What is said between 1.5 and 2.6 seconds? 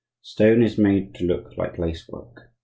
like lace work.